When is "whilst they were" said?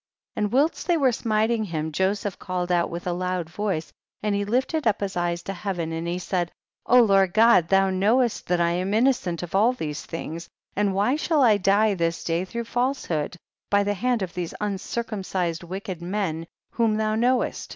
0.51-1.11